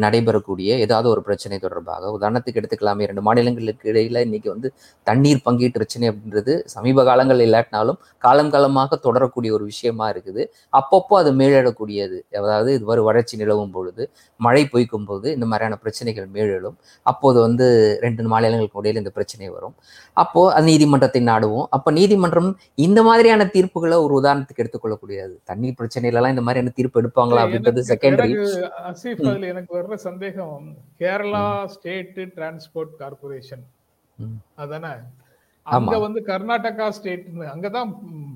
[0.05, 4.69] நடைபெறக்கூடிய ஏதாவது ஒரு பிரச்சனை தொடர்பாக உதாரணத்துக்கு எடுத்துக்கலாமே இரண்டு மாநிலங்களுக்கு இடையில் இன்னைக்கு வந்து
[5.09, 10.43] தண்ணீர் பங்கீட்டு பிரச்சனை அப்படின்றது சமீப காலங்கள் இல்லாட்டினாலும் காலம் காலமாக தொடரக்கூடிய ஒரு விஷயமா இருக்குது.
[10.79, 14.05] அப்பப்போ அது மேலிடக்கூடியது அதாவது இது மாதிரி வறட்சி நிலவும் பொழுது
[14.41, 16.77] மழை பொய்க்கும் போது இந்த மாதிரியான பிரச்சனைகள் மேலெழும்.
[17.07, 17.67] அப்போது வந்து
[18.07, 19.77] ரெண்டு மாநிலங்களுக்கு இடையில் இந்த பிரச்சனை வரும்.
[20.25, 21.67] அப்போ அது நீதிமன்றத்தை நாடுவோம்.
[21.71, 25.35] அப்ப நீதிமன்றம் இந்த மாதிரியான தீர்ப்புகளை ஒரு உதாரணத்துக்கு எடுத்துக்கொள்ளக்கூடியது.
[25.45, 30.65] தண்ணீர் பிரச்சனையிலலாம் இந்த மாதிரியான தீர்ப்பு எடுப்பாங்களா அப்படின்றது செகண்டரி எனக்கு அசீஃப் அதுல எனக்கு வர்ற சந்தேகம்
[31.01, 33.65] கேரளா ஸ்டேட் டிரான்ஸ்போர்ட் கார்பரேஷன்.
[34.55, 34.95] அதானே.
[35.67, 37.91] அங்க வந்து கர்நாடகா ஸ்டேட்னு அங்கதான்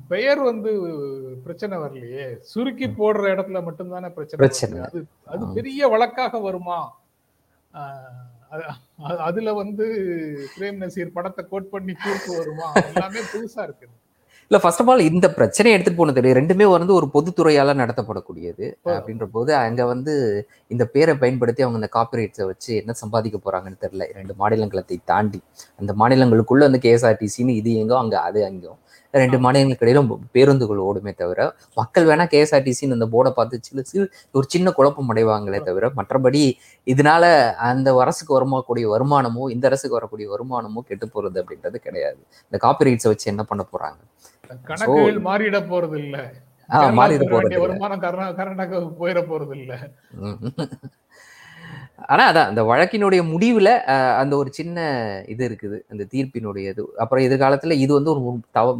[0.08, 0.72] பெயர் வந்து
[1.44, 2.26] பிரச்சனை வரலையே.
[2.52, 4.78] சுருக்கி போடுற இடத்துல மட்டும்தானே பிரச்சனை.
[4.80, 5.46] அது அது.
[5.54, 6.78] பெரிய வழக்காக வருமா?
[9.26, 9.86] அதுல வந்து
[10.54, 12.68] பிரேம் நசீர் படத்தை கோட் பண்ணி தீர்ப்பு வருமா?
[12.90, 13.86] எல்லாமே புதுசா இருக்கு
[14.50, 19.26] இல்ல ஃபர்ஸ்ட் ஆஃப் ஆல் இந்த பிரச்சனையை எடுத்துட்டு போனது தெரியும் ரெண்டுமே வந்து ஒரு பொதுத்துறையால நடத்தப்படக்கூடியது அப்படின்ற
[19.34, 20.12] போது அங்க வந்து
[20.70, 24.06] இந்த பேரை பயன்படுத்தி அவங்க இந்த காப்பிரைட்ஸை வச்சு என்ன சம்பாதிக்க போறாங்கன்னு தெரியல.
[24.18, 25.40] ரெண்டு மாநிலங்களத்தை தாண்டி.
[25.80, 28.80] அந்த மாநிலங்களுக்குள்ள வந்து கேஎஸ்ஆர்டிசின்னு இது எங்கோ அங்க அது அங்கேயும்
[29.16, 31.40] ரெண்டு மாநிலங்களுக்கு இடையிலும் பேருந்துகள் ஓடுமே தவிர
[31.76, 36.42] மக்கள் வேணா கேஎஸ்ஆர்டிசின்னு அந்த போர்டை பார்த்து சில சிறு ஒரு சின்ன குழப்பம் அடைவாங்களே தவிர மற்றபடி
[36.86, 37.24] இதனால
[37.68, 42.20] அந்த அரசுக்கு வரக்கூடிய வருமானமோ இந்த அரசுக்கு வரக்கூடிய வருமானமோ கெட்டு போறது அப்படின்றது கிடையாது.
[42.46, 44.00] இந்த காப்பிரைட்ஸை வச்சு என்ன பண்ண போறாங்க?
[44.64, 46.16] கணக்குகள் மாறிட போறது இல்ல
[46.68, 47.56] ஆஹ் மாறிட போறது.
[47.64, 49.72] வருமானம் கர்நா கர்நாடகாவுக்கு போயிட போறது இல்ல.
[52.12, 53.68] ஆனா அதான் அந்த வழக்கினுடைய முடிவுல
[54.20, 54.78] அந்த ஒரு சின்ன
[55.32, 56.82] இது இருக்குது அந்த தீர்ப்பினுடைய இது.
[57.02, 58.20] அப்புறம் எதிர்காலத்துல இது வந்து ஒரு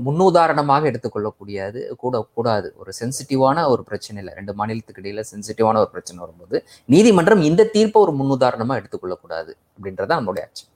[0.06, 2.68] முன்னுதாரணமாக எடுத்துக்கொள்ளக்கூடியது கூட கூடாது.
[2.82, 4.34] ஒரு சென்சிட்டிவான ஒரு பிரச்சனை இல்லை.
[4.40, 6.58] ரெண்டு மாநிலத்துக்கு இடையில சென்சிட்டிவான ஒரு பிரச்சனை வரும்போது
[6.94, 10.66] நீதிமன்றம் இந்த தீர்ப்பை ஒரு முன்னுதாரணமா எடுத்துக்கொள்ளக்கூடாது அப்படின்றத நம்மளுடைய ஆச்சு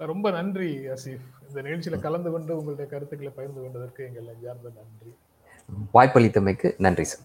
[0.00, 4.26] ரொம்ப நன்றி அசீஃப் இந்த நிகழ்ச்சியில கலந்து கொண்டு உங்களுடைய கருத்துக்களை பகிர்ந்து கொண்டதற்கு எங்கள்
[4.80, 5.10] நன்றி.
[5.94, 7.24] வாய்ப்பளித்தமைக்கு நன்றி சார்.